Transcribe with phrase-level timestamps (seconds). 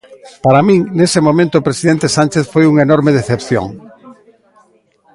[0.43, 3.67] Para min nese momento o presidente Sanchez foi unha enorme decepción.